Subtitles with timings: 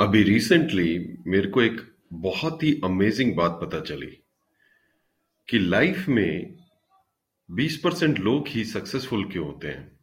[0.00, 4.24] अभी रिसेंटली मेरे को एक बहुत ही अमेजिंग बात पता चली
[5.48, 6.58] कि लाइफ में
[7.50, 9.98] 20 परसेंट लोग ही सक्सेसफुल क्यों होते हैं।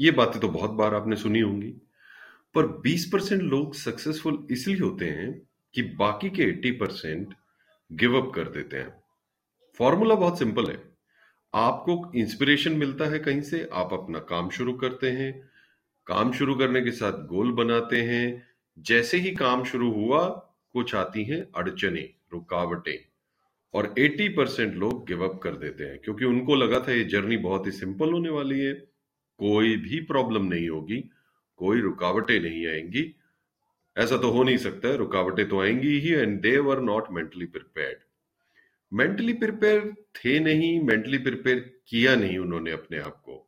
[0.00, 1.68] ये बातें तो बहुत बार आपने सुनी होंगी,
[2.54, 5.42] पर 20 परसेंट लोग सक्सेसफुल इसलिए होते हैं
[5.74, 7.34] कि बाकी के 80 परसेंट
[7.92, 8.94] गिव अप कर देते हैं।
[9.78, 10.82] फॉर्मूला बहुत सिंपल है।
[11.54, 15.50] आपको इंस्पिरेशन मिलता है कहीं से, आप अपना काम शुरू करते हैं,
[16.06, 20.26] काम शुरू करने के साथ गोल बनाते हैं जैसे ही काम शुरू हुआ,
[20.74, 22.98] कुछ आती हैं अड़चने, रुकावटें,
[23.74, 27.36] और 80 परसेंट लोग गिव अप कर देते हैं, क्योंकि उनको लगा था ये जर्नी
[27.36, 28.72] बहुत ही सिंपल होने वाली है।
[29.40, 31.10] कोई भी प्रॉब्लम नहीं होगी,
[31.56, 33.14] कोई रुकावटें नहीं आएँगी।
[33.96, 37.98] ऐसा तो हो नहीं सकता, रुकावटें तो आएँगी ही and they were not mentally prepared
[38.92, 43.46] mentally prepare थे नहीं मेंटली प्रिपेयर किया नहीं उन्होंने अपने आप को।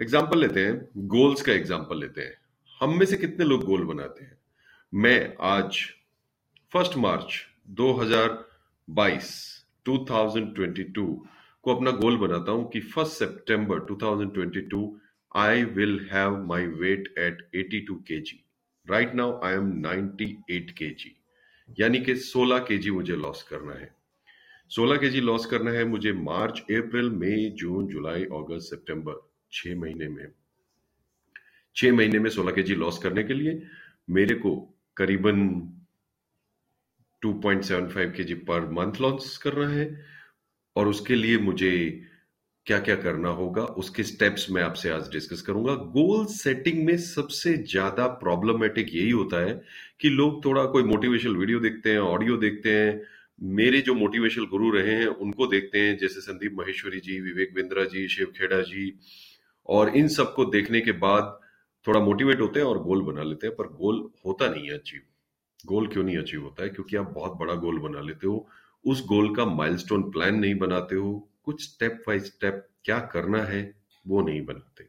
[0.00, 2.34] एग्ज़ाम्पल लेते हैं गोल्स का एग्ज़ाम्पल लेते हैं।
[2.80, 4.38] हम में से कितने लोग गोल बनाते हैं?
[4.94, 5.78] मैं आज
[6.72, 7.46] फ़र्स्ट मार्च
[7.80, 9.28] 2022
[9.88, 11.16] 2022
[11.62, 14.90] को अपना गोल बनाता हूँ कि फ़र्स्ट सितंबर 2022
[15.36, 18.44] I will have my weight at 82 KG
[18.90, 21.22] right now I am 98 KG
[21.80, 23.94] यानी कि 16 केजी मुझे लॉस करना है।
[24.70, 30.08] 16 केजी लॉस करना है मुझे मार्च, अप्रैल, मई, जून, जुलाई, अगस्त, सितंबर, छह महीने
[30.08, 30.32] में।
[31.76, 33.62] छह महीने में 16 केजी लॉस करने के लिए
[34.10, 35.40] मेरे को करीबन
[37.22, 39.86] 2.75 केजी पर मंथ लॉन्च करना है।
[40.76, 42.00] और उसके लिए मुझे
[42.66, 47.56] क्या क्या करना होगा, उसके स्टेप्स मैं आपसे आज डिस्कस करूँगा। गोल सेटिंग में सबसे
[47.56, 49.62] ज़्यादा प्रॉब्लमेटिक यही होता है
[50.00, 53.00] कि लोग थोड़ा कोई मोटिवेशनल वीडियो देखते हैं ऑडियो देखते हैं।
[53.42, 57.84] मेरे जो मोटिवेशनल गुरु रहे हैं, उनको देखते हैं, जैसे संदीप महेश्वरी जी, विवेक बिंद्रा
[57.84, 58.92] जी, शिव खेड़ा जी।
[59.68, 61.38] और इन सबको देखने के बाद
[61.86, 65.00] थोड़ा मोटिवेट होते हैं और गोल बना लेते हैं, पर गोल होता नहीं है अचीव
[65.66, 66.68] गोल क्यों नहीं अचीव होता है?
[66.68, 68.48] क्योंकि आप बहुत बड़ा गोल बना लेते हो,
[68.84, 73.74] उस गोल का माइलस्टोन प्लान नहीं बनाते हो, कुछ स्टेप बाय स्टेप क्या करना है,
[74.06, 74.88] वो नहीं बनाते।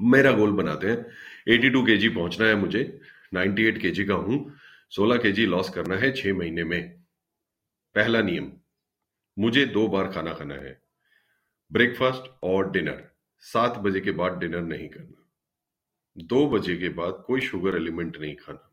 [0.00, 1.06] मेरा गोल बनाते हैं।
[1.48, 3.00] 82 केजी पहुँचना है मुझे
[3.34, 4.56] 98 केजी का हूँ
[4.90, 6.98] 16 केजी लॉस करना है छह महीने में।
[7.94, 8.52] पहला नियम,
[9.38, 10.82] मुझे दो बार खाना खाना है।
[11.72, 13.04] ब्रेकफास्ट और डिनर
[13.40, 15.23] सात बजे के बाद डिनर नहीं करना।
[16.16, 18.70] दो बजे के बाद कोई शुगर एलिमेंट नहीं खाना।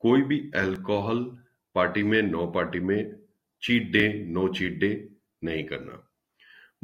[0.00, 1.38] कोई भी अल्कोहल
[1.74, 3.16] पार्टी में नो पार्टी में
[3.62, 5.08] cheat day no cheat day
[5.44, 6.08] नहीं करना।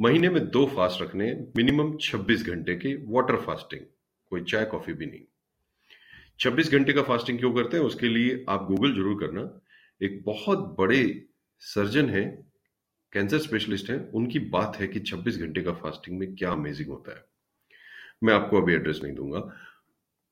[0.01, 3.81] महीने में दो फास्ट रखने मिनिमम 26 घंटे के वाटर फास्टिंग
[4.29, 5.21] कोई चाय कॉफ़ी भी नहीं।
[6.39, 7.83] 26 घंटे का फास्टिंग क्यों करते हैं?
[7.83, 9.61] उसके लिए आप गूगल ज़रूर करना।
[10.01, 11.27] एक बहुत बड़े
[11.59, 12.23] सर्जन है
[13.13, 17.11] कैंसर स्पेशलिस्ट हैं, उनकी बात है कि 26 घंटे का फास्टिंग में क्या अमेजिंग होता
[17.11, 17.28] है।
[18.23, 19.49] मैं आपको अभी एड्रेस नहीं दूँगा।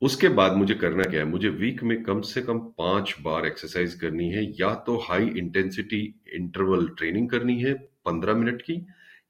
[0.01, 1.25] उसके बाद मुझे करना क्या है?
[1.25, 6.01] मुझे वीक में कम से कम पाँच बार एक्सरसाइज करनी है। या तो हाई इंटेंसिटी
[6.33, 7.73] इंटरवल ट्रेनिंग करनी है
[8.05, 8.85] पंद्रह मिनट की,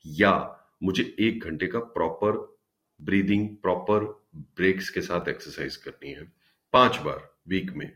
[0.05, 0.53] या
[0.83, 2.59] मुझे एक घंटे का प्रॉपर
[3.01, 4.03] ब्रीदिंग प्रॉपर
[4.35, 6.31] ब्रेक्स के साथ एक्सरसाइज करनी है।
[6.73, 7.91] पाँच बार वीक में।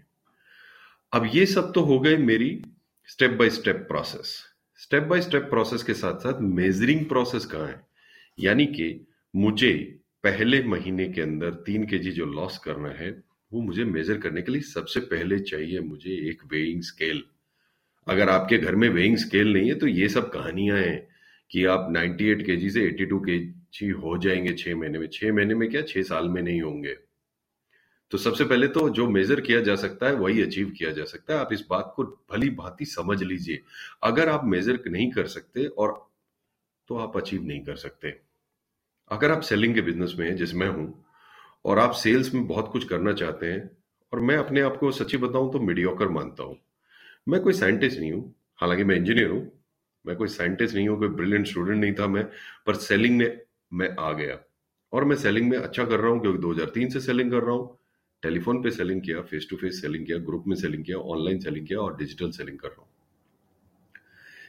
[1.13, 2.61] अब ये सब तो हो गए मेरी
[3.09, 4.35] step by step process
[4.79, 7.81] step by step process के साथ साथ मेजरिंग प्रोसेस कहाँ है?
[8.39, 13.23] यानी कि मुझे पहले महीने के अंदर तीन के जो लॉस करना है,
[13.53, 17.23] वो मुझे मेजर करने के लिए सबसे पहले चाहिए मुझे एक वेइंग स्केल
[18.07, 21.07] अगर आपके घर में वेइंग स्केल नहीं है तो ये सब कहानियाँ हैं
[21.51, 25.69] कि आप 98 के से 82 के हो जाएँगे छह महीने में। छह महीने में
[25.69, 25.81] क्या?
[25.81, 26.97] छह साल में नहीं होंगे।
[28.11, 31.33] तो सबसे पहले तो जो मेजर किया जा सकता है, वही अचीव किया जा सकता
[31.33, 33.61] है। आप इस बात को भली भांति समझ लीजिए।
[34.03, 36.11] अगर आप मेजर नहीं कर सकते और
[36.87, 38.30] तो आप अचीव नहीं कर सकते।
[39.11, 41.05] अगर आप सेलिंग के बिज़नेस में हैं, जैसे मैं हूँ,
[41.65, 43.71] और आप सेल्स में बहुत कुछ करना चाहते हैं,
[44.13, 46.57] और मैं अपने आप को सच्ची बताऊँ तो मीडियोकर मानता हूँ।
[47.27, 49.51] मैं कोई साइंटिस्ट नहीं हूँ, हालाँकि मैं इंजीनियर हूँ,
[50.05, 52.23] मैं कोई साइंटिस्ट नहीं हूँ, कोई ब्रिलियंट स्टूडेंट नहीं था मैं,
[52.67, 53.41] पर सेलिंग में
[53.73, 54.39] मैं आ गया।
[54.93, 57.77] और मैं सेलिंग में अच्छा कर रहा हूँ, क्योंकि 2003 से सेलिंग कर रहा हूँ।
[58.23, 61.67] टेलीफोन पे सेलिंग किया फेस टू फेस सेलिंग किया ग्रुप में सेलिंग किया ऑनलाइन सेलिंग
[61.67, 62.89] किया, और डिजिटल सेलिंग कर रहा हूँ।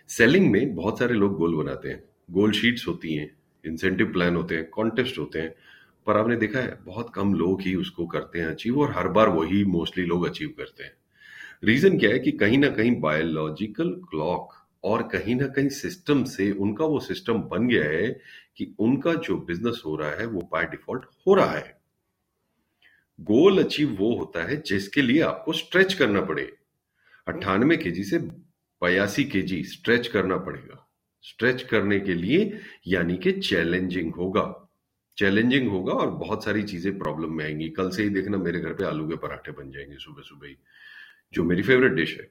[0.09, 4.57] सेलिंग में बहुत सारे लोग गोल बनाते हैं। गोल शीट्स होती हैं इंसेंटिव प्लान होते
[4.57, 5.55] हैं कॉन्टेस्ट होते हैं,
[6.07, 9.29] पर आपने देखा है, बहुत कम लोग ही उसको करते हैं अचीव और हर बार
[9.29, 10.93] वही मोस्टली लोग अचीव करते हैं।
[11.65, 14.53] रीजन क्या है कि कहीं ना कहीं बायोलॉजिकल क्लॉक
[14.85, 18.21] और कहीं ना कहीं सिस्टम से उनका वो सिस्टम बन गया है
[18.57, 21.81] कि उनका जो बिज़नेस हो रहा है, वो बाय डिफ़ॉल्ट हो रहा है।
[23.21, 26.53] गोल अचीव वो होता है जिसके लिए आपको स्ट्रेच करना पड़े।
[27.29, 28.19] अट्ठानवे के से
[28.83, 30.89] बयासी के स्ट्रेच करना पड़ेगा।
[31.23, 34.45] स्ट्रेच करने के लिए यानी कि चैलेंजिंग होगा।
[35.19, 38.75] चैलेंजिंग होगा और बहुत सारी चीज़ें प्रॉब्लम में आएँगी। कल से ही देखना मेरे घर
[38.75, 40.57] पे आलू के पराठे बन जाएँगे सुबह सुबह ही,
[41.33, 42.31] जो मेरी फेवरेट डिश है।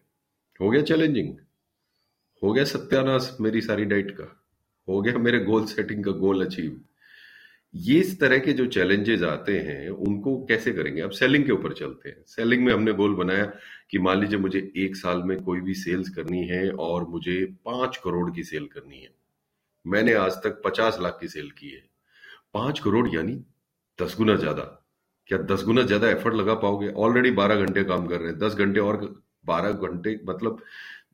[0.60, 1.36] हो गया चैलेंजिंग
[2.42, 4.46] हो गया सत्यानाश मेरी सारी डाइट का?
[4.88, 6.82] हो गया मेरे गोल सेटिंग का गोल अचीव
[7.76, 11.02] ये इस तरह के जो चैलेंजेस आते हैं, उनको कैसे करेंगे?
[11.02, 13.46] अब सेलिंग के ऊपर चलते हैं। सेलिंग में हमने गोल बनाया
[13.92, 17.98] कि मान लीजिए मुझे एक साल में कोई भी सेल्स करनी है और मुझे पाँच
[17.98, 19.10] करोड़ की सेल करनी है।
[19.86, 21.84] मैंने आज तक पचास लाख की सेल की है।
[22.54, 23.34] पाँच करोड़ यानी
[24.00, 24.64] दस गुना ज़्यादा।
[25.28, 26.90] क्या दस गुना ज़्यादा एफर्ट लगा पाओगे?
[26.90, 30.62] ऑलरेडी बारह घंटे काम कर रहे हैं। दस घंटे और बारह घंटे मतलब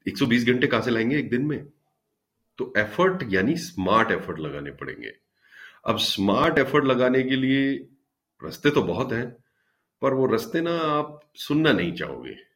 [0.07, 1.67] 120 घंटे कहाँ से लाएँगे एक दिन में?
[2.57, 5.13] तो एफर्ट यानी स्मार्ट एफर्ट लगाने पड़ेंगे।
[5.85, 7.73] अब स्मार्ट एफर्ट लगाने के लिए,
[8.41, 9.29] रास्ते तो बहुत हैं,
[10.01, 12.46] पर वो रास्ते ना आप सुनना नहीं चाहोगे।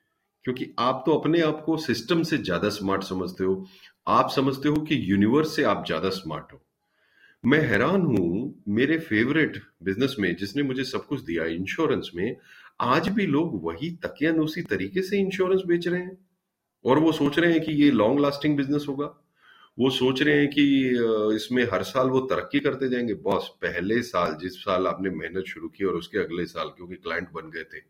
[0.45, 3.65] क्योंकि आप तो अपने आप को सिस्टम से ज़्यादा स्मार्ट समझते हो।
[4.07, 6.61] आप समझते हो कि यूनिवर्स से आप ज़्यादा स्मार्ट हो।
[7.43, 12.35] मैं हैरान हूँ, मेरे फेवरेट बिज़नेस में जिसने मुझे सब कुछ दिया इंश्योरेंस में,
[12.81, 16.17] आज भी लोग वही तकियानुसी तरीके से इंश्योरेंस बेच रहे हैं।
[16.85, 19.05] और वो सोच रहे हैं कि ये लॉन्ग लास्टिंग बिज़नेस होगा।
[19.77, 20.63] वो सोच रहे हैं कि
[21.35, 25.67] इसमें हर साल वो तरक्की करते जाएँगे। बॉस, पहले साल, जिस साल आपने मेहनत शुरू
[25.67, 27.81] की और उसके अगले साल, क्योंकि क्लाइंट बन गए थे।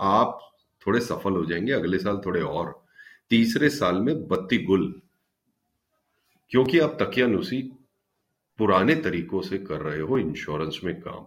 [0.00, 0.38] आप
[0.86, 2.86] थोड़े सफल हो जाएँगे, अगले साल थोड़े और।
[3.30, 5.02] तीसरे साल में बत्ती गुल।
[6.50, 7.72] क्योंकि आप तकियानुसी
[8.58, 11.26] पुराने तरीकों से कर रहे हो इंश्योरेंस में काम।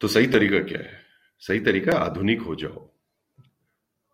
[0.00, 1.00] तो सही तरीका क्या है?
[1.40, 2.90] सही तरीका आधुनिक हो जाओ।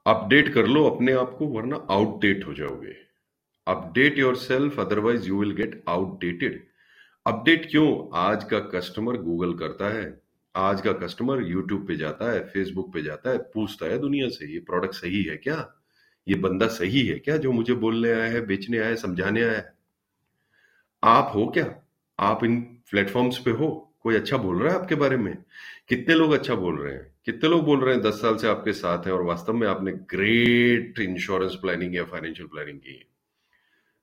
[0.06, 2.96] अपडेट कर लो अपने आप को, वरना आउटडेट हो जाओगे।
[3.69, 6.66] Update yourself otherwise you will get outdated
[7.26, 8.16] update क्यों?
[8.19, 10.25] आज का कस्टमर गूगल करता है।
[10.56, 14.53] आज का कस्टमर यूट्यूब पे जाता है फेसबुक पे जाता है, पूछता है, दुनिया से
[14.53, 15.82] ये प्रोडक्ट सही है क्या?
[16.29, 19.53] ये बंदा सही है क्या जो मुझे बोलने आया है, बेचने आया है, समझाने आया
[19.53, 19.75] है?
[21.05, 21.82] आप हो क्या?
[22.20, 23.94] आप इन प्लेटफॉर्म्स पे हो?
[24.00, 25.37] कोई अच्छा बोल रहा है आपके बारे में?
[25.88, 27.14] कितने लोग अच्छा बोल रहे हैं?
[27.25, 29.93] कितने लोग बोल रहे हैं दस साल से आपके साथ हैं और वास्तव में आपने
[29.93, 33.05] ग्रेट इंश्योरेंस प्लानिंग या फाइनेंशियल प्लानिंग की है?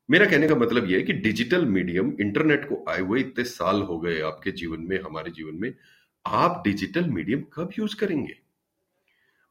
[0.10, 3.82] मेरा कहने का मतलब यह है कि डिजिटल मीडियम इंटरनेट को आए हुए इतने साल
[3.82, 5.74] हो गए आपके जीवन में, हमारे जीवन में
[6.26, 8.36] आप डिजिटल मीडियम कब यूज़ करेंगे?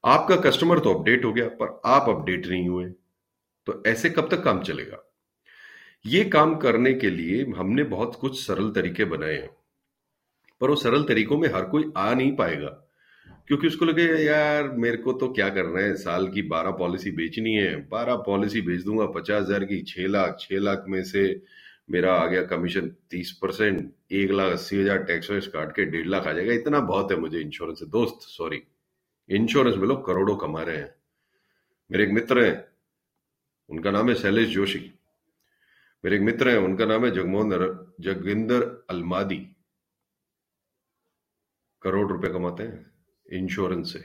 [0.05, 2.87] आपका कस्टमर तो अपडेट हो गया, पर आप अपडेट नहीं हुए
[3.67, 4.99] तो ऐसे कब तक काम चलेगा?
[6.05, 9.51] ये काम करने के लिए हमने बहुत कुछ सरल तरीके बनाए हैं,
[10.61, 12.69] पर वो सरल तरीकों में हर कोई आ नहीं पाएगा,
[13.49, 15.95] क्योंकि उसको लगे, यार, मेरे को तो क्या करना है?
[15.97, 20.37] साल की बारह पॉलिसी बेचनी है, बारह पॉलिसी बेच दूँगा, पचास हज़ार की, छह लाख
[20.41, 21.43] छह लाख में से
[21.89, 26.07] मेरा आ गया कमीशन तीस परसेंट, एक लाख अस्सी हज़ार टैक्स वैक्स काट के डेढ़
[26.07, 28.63] लाख आ जाएगा। इतना बहुत है मुझे इंश्योरेंस से। दोस्त सॉरी
[29.29, 30.95] इंश्योरेंस में लोग करोड़ों कमा रहे हैं।
[31.91, 32.65] मेरे एक मित्र हैं,
[33.71, 34.79] उनका नाम है शैलेश जोशी।
[36.05, 39.39] मेरे एक मित्र हैं, उनका नाम है जगमोहन जगविंदर अलमादी।
[41.83, 42.91] करोड़ रुपए कमाते हैं
[43.27, 44.01] इंश्योरेंस से।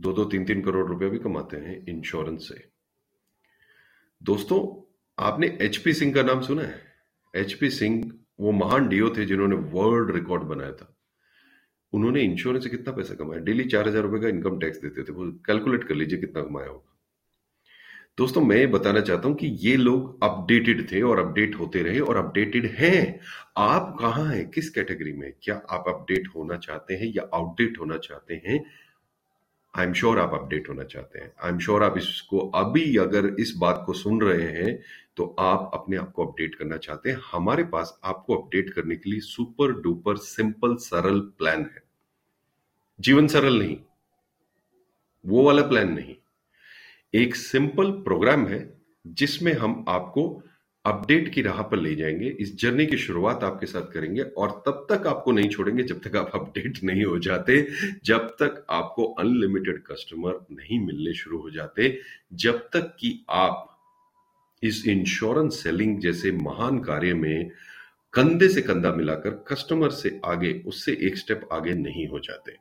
[0.00, 2.64] दो दो तीन तीन करोड़ रुपए भी कमाते हैं इंश्योरेंस से।
[4.22, 4.60] दोस्तों
[5.18, 6.80] आपने एचपी सिंह का नाम सुना है?
[7.34, 8.02] एचपी सिंह
[8.40, 10.90] वो महान डीओ थे जिन्होंने वर्ल्ड रिकॉर्ड बनाया था।
[11.92, 13.40] उन्होंने इंश्योरेंस से कितना पैसा कमाया?
[13.40, 16.68] डेली चार हज़ार रुपए का इनकम टैक्स देते थे। वो कैलकुलेट कर लीजिए कितना कमाया
[16.68, 16.90] होगा।
[18.18, 22.00] दोस्तों, मैं ये बताना चाहता हूँ कि ये लोग अपडेटेड थे और अपडेट होते रहे
[22.00, 23.20] और अपडेटेड हैं।
[23.56, 24.48] आप कहाँ हैं?
[24.50, 28.64] किस कैटेगरी में क्या आप अपडेट होना चाहते हैं या आउटडेट होना चाहते हैं?
[29.74, 33.26] आई एम श्योर आप अपडेट होना चाहते हैं। आई एम श्योर आप इसको अभी अगर
[33.40, 34.78] इस बात को सुन रहे हैं
[35.16, 39.10] तो आप अपने आप को अपडेट करना चाहते हैं। हमारे पास आपको अपडेट करने के
[39.10, 41.82] लिए सुपर डुपर सिंपल सरल प्लान है।
[43.00, 43.76] जीवन सरल नहीं।
[45.26, 46.14] वो वाला प्लान नहीं।
[47.14, 50.42] एक सिंपल प्रोग्राम है जिसमें हम आपको
[50.84, 54.86] अपडेट की राह पर ले जाएँगे, इस जर्नी की शुरुआत आपके साथ करेंगे और तब
[54.90, 57.68] तक आपको नहीं छोड़ेंगे जब तक आप अपडेट नहीं हो जाते,
[58.04, 62.00] जब तक आपको अनलिमिटेड कस्टमर नहीं मिलने शुरू हो जाते,
[62.32, 63.73] जब तक कि आप
[64.62, 67.50] इस इंश्योरेंस सेलिंग जैसे महान कार्य में
[68.12, 72.56] कंधे से कंधा मिलाकर कस्टमर से आगे, उससे एक स्टेप आगे नहीं हो जाते।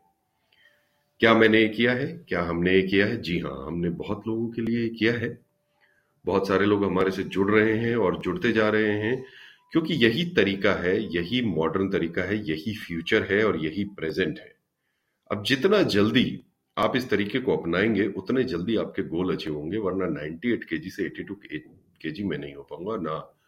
[1.20, 2.26] क्या मैंने ये किया है?
[2.30, 3.22] क्या हमने ये किया है?
[3.22, 5.40] जी हाँ हमने बहुत लोगों के लिए किया है।
[6.26, 9.26] बहुत सारे लोग हमारे से जुड़ रहे हैं और जुड़ते जा रहे हैं,
[9.72, 14.56] क्योंकि यही तरीका है, यही मॉडर्न तरीका है, यही फ्यूचर है और यही प्रेजेंट है।
[15.32, 16.44] अब जितना जल्दी
[16.78, 21.06] आप इस तरीके को अपनाएँगे, उतने जल्दी आपके गोल अचीव होंगे, वरना 98 केजी से
[21.06, 23.40] 82 केजी में नहीं हो पाऊँगा, ना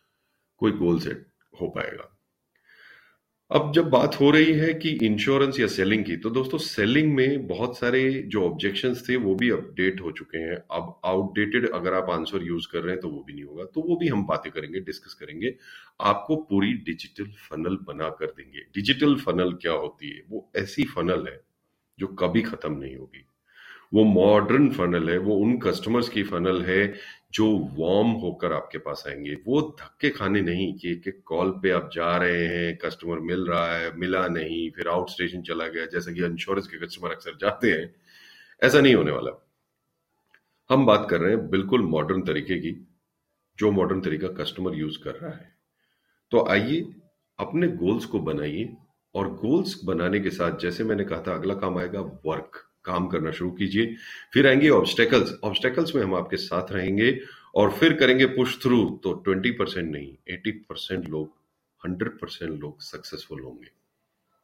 [0.57, 1.27] कोई गोल सेट
[1.61, 2.11] हो पाएगा।
[3.51, 7.47] अब जब बात हो रही है कि इंश्योरेंस या सेलिंग की तो दोस्तों सेलिंग में
[7.47, 12.09] बहुत सारे जो ऑब्जेक्शंस थे, वो भी अपडेट हो चुके हैं। अब आउटडेटेड अगर आप
[12.09, 14.51] आंसर यूज़ कर रहे हैं तो वो भी नहीं होगा। तो वो भी हम बातें
[14.51, 15.55] करेंगे डिस्कस करेंगे।
[16.01, 20.23] आपको पूरी डिजिटल फनल बना कर देंगे। डिजिटल फनल क्या होती है?
[20.29, 21.41] वो ऐसी फनल है,
[21.99, 23.27] जो कभी खत्म नहीं होगी।
[23.93, 26.93] वो मॉडर्न फनल है, वो उन कस्टमर्स की फनल है
[27.35, 31.71] जो वार्म होकर आपके पास आएँगे, वो धक्के खाने नहीं कि एक एक कॉल पे
[31.71, 35.85] आप जा रहे हैं कस्टमर मिल रहा है, मिला नहीं, फिर आउट स्टेशन चला गया,
[35.85, 37.95] जैसा कि इंश्योरेंस के कस्टमर अक्सर जाते हैं,
[38.63, 39.45] ऐसा नहीं होने वाला।
[40.69, 42.87] हम बात कर रहे हैं बिल्कुल मॉडर्न तरीके की,
[43.59, 45.55] जो मॉडर्न तरीका कस्टमर यूज़ कर रहा है।
[46.31, 46.85] तो आइए,
[47.39, 48.77] अपने गोल्स को बनाइए,
[49.15, 53.31] और गोल्स बनाने के साथ, जैसे मैंने कहा था, अगला काम आएगा वर्क काम करना
[53.31, 53.95] शुरू कीजिए।
[54.33, 57.19] फिर आएँगे ऑब्स्टेकल्स ऑब्स्टेकल्स में हम आपके साथ रहेंगे
[57.55, 61.33] और फिर करेंगे पुश थ्रू तो ट्वेंटी परसेंट नहीं एटी परसेंट लोग
[61.83, 63.67] हंड्रेड परसेंट लोग सक्सेसफुल होंगे।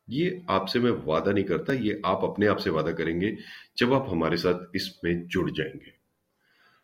[0.09, 3.35] ये आपसे मैं वादा नहीं करता, ये आप अपने आप से वादा करेंगे
[3.77, 5.93] जब आप हमारे साथ इसमें जुड़ जाएँगे।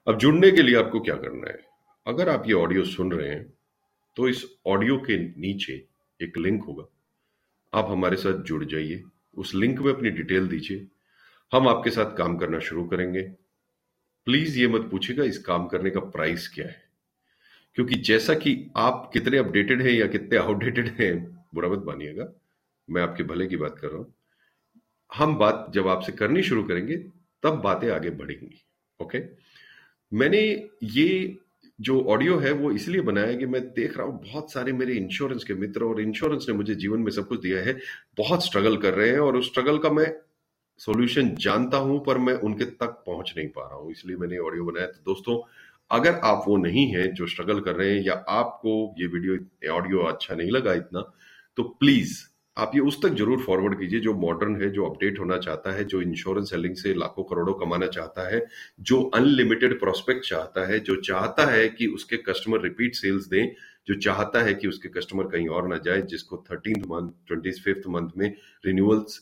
[0.07, 1.65] अब जुड़ने के लिए आपको क्या करना है?
[2.05, 3.45] अगर आप ये ऑडियो सुन रहे हैं
[4.17, 5.73] तो इस ऑडियो के नीचे
[6.19, 6.85] एक लिंक होगा।
[7.73, 9.03] आप हमारे साथ जुड़ जाइए।
[9.37, 10.87] उस लिंक में अपनी डिटेल दीजिए।
[11.54, 13.22] हम आपके साथ काम करना शुरू करेंगे।
[14.27, 16.84] प्लीज़ ये मत पूछिएगा, इस काम करने का प्राइस क्या है?
[17.75, 22.27] क्योंकि जैसा कि आप कितने अपडेटेड हैं या कितने आउटडेटेड हैं, बुरा मत मानिएगा।
[22.89, 24.13] मैं आपके भले की बात कर रहा हूँ।
[25.16, 26.96] हम बात जब आपसे करनी शुरू करेंगे,
[27.44, 28.63] तब बातें आगे बढ़ेंगी
[29.01, 29.22] ओके
[30.12, 31.38] मैंने ये
[31.82, 35.44] जो ऑडियो है, वो इसलिए बनाया कि मैं देख रहा हूँ, बहुत सारे मेरे इंश्योरेंस
[35.44, 37.74] के मित्र और इंश्योरेंस ने मुझे जीवन में सब कुछ दिया है।
[38.18, 40.08] बहुत स्ट्रगल कर रहे हैं और उस स्ट्रगल का मैं
[40.79, 44.65] सॉल्यूशन जानता हूँ, पर मैं उनके तक पहुँच नहीं पा रहा हूँ, इसलिए मैंने ऑडियो
[44.65, 45.41] बनाया। तो दोस्तों,
[45.91, 50.00] अगर आप वो नहीं है जो स्ट्रगल कर रहे हैं, या आपको ये वीडियो ऑडियो
[50.05, 51.01] अच्छा नहीं लगा इतना
[51.57, 52.17] तो प्लीज़
[52.57, 55.84] आप ये उस तक ज़रूर फॉरवर्ड कीजिए जो मॉडर्न है, जो अपडेट होना चाहता है,
[55.84, 58.41] जो इंश्योरेंस सेलिंग से लाखों करोड़ों कमाना चाहता है,
[58.81, 63.51] जो अनलिमिटेड प्रोस्पेक्ट चाहता है, जो चाहता है कि उसके कस्टमर रिपीट सेल्स दें,
[63.88, 67.88] जो चाहता है कि उसके कस्टमर कहीं और ना जाए, जिसको thirteenth month twenty fifth
[67.89, 68.34] month में
[68.65, 69.19] रिन्यूअल्स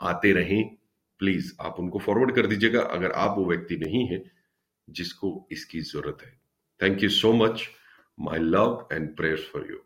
[0.00, 0.76] आते रहें
[1.20, 4.22] प्लीज़ आप उनको फॉरवर्ड कर दीजिएगा, अगर आप वो व्यक्ति नहीं है
[4.88, 6.30] जिसको इसकी ज़रूरत है।
[6.80, 7.68] Thank you so much
[8.18, 9.78] my love and prayers for you